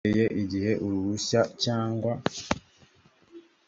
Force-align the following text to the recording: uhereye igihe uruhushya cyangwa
uhereye 0.05 0.27
igihe 0.41 0.71
uruhushya 0.85 1.41
cyangwa 1.63 2.13